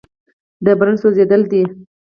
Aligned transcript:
د 0.65 0.67
برن 0.79 0.95
سوځېدل 1.01 1.41
دي. 1.51 1.63